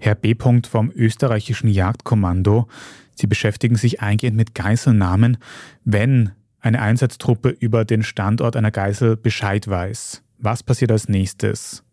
[0.00, 0.34] Herr B.
[0.68, 2.66] vom österreichischen Jagdkommando.
[3.14, 5.36] Sie beschäftigen sich eingehend mit Geiselnahmen,
[5.84, 10.22] wenn eine Einsatztruppe über den Standort einer Geisel Bescheid weiß.
[10.38, 11.84] Was passiert als nächstes?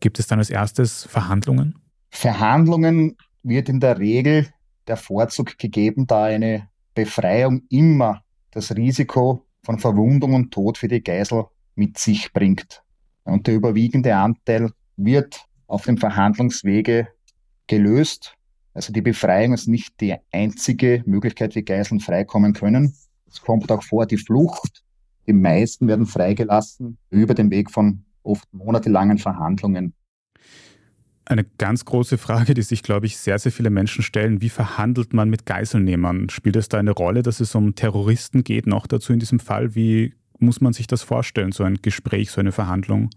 [0.00, 1.78] Gibt es dann als erstes Verhandlungen?
[2.10, 4.48] Verhandlungen wird in der Regel
[4.88, 11.02] der Vorzug gegeben, da eine Befreiung immer das Risiko von Verwundung und Tod für die
[11.02, 11.44] Geisel
[11.74, 12.82] mit sich bringt.
[13.24, 17.08] Und der überwiegende Anteil wird auf dem Verhandlungswege
[17.66, 18.34] gelöst.
[18.74, 22.94] Also die Befreiung ist nicht die einzige Möglichkeit, wie Geiseln freikommen können.
[23.28, 24.82] Es kommt auch vor die Flucht.
[25.26, 29.94] Die meisten werden freigelassen über den Weg von oft monatelangen Verhandlungen.
[31.24, 34.42] Eine ganz große Frage, die sich, glaube ich, sehr, sehr viele Menschen stellen.
[34.42, 36.28] Wie verhandelt man mit Geiselnehmern?
[36.30, 39.76] Spielt es da eine Rolle, dass es um Terroristen geht, noch dazu in diesem Fall?
[39.76, 43.10] Wie muss man sich das vorstellen, so ein Gespräch, so eine Verhandlung?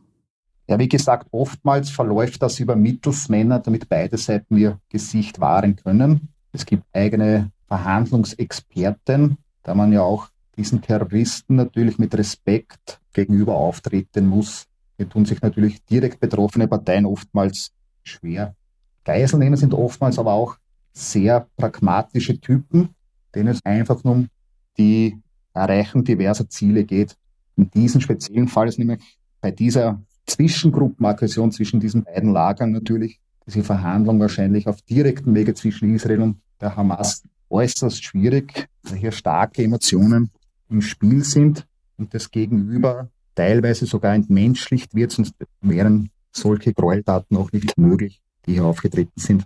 [0.68, 6.30] Ja, wie gesagt, oftmals verläuft das über Mittelsmänner, damit beide Seiten ihr Gesicht wahren können.
[6.54, 14.28] Es gibt eigene Verhandlungsexperten, da man ja auch diesen Terroristen natürlich mit Respekt gegenüber auftreten
[14.28, 14.66] muss.
[14.98, 17.72] Hier tun sich natürlich direkt betroffene Parteien oftmals
[18.04, 18.56] schwer.
[19.04, 20.58] Geiselnehmer sind oftmals aber auch
[20.94, 22.90] sehr pragmatische Typen,
[23.34, 24.28] denen es einfach nur um
[24.78, 25.20] die
[25.54, 27.18] Erreichung diverser Ziele geht.
[27.56, 29.02] In diesem speziellen Fall ist nämlich
[29.42, 35.94] bei dieser Zwischengruppenaggression zwischen diesen beiden Lagern natürlich diese Verhandlung wahrscheinlich auf direktem Wege zwischen
[35.96, 40.30] Israel und der Hamas äußerst schwierig, weil hier starke Emotionen
[40.70, 47.52] im Spiel sind und das Gegenüber teilweise sogar entmenschlicht wird, sonst wären solche Gräueltaten auch
[47.52, 49.46] nicht möglich, die hier aufgetreten sind.